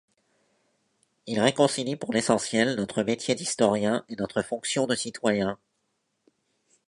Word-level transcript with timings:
Il 1.27 1.39
réconcilie 1.39 1.95
pour 1.95 2.11
l'essentiel 2.11 2.73
notre 2.75 3.03
métier 3.03 3.35
d'historien 3.35 4.03
et 4.09 4.15
notre 4.15 4.41
fonction 4.41 4.87
de 4.87 4.95
citoyen. 4.95 5.59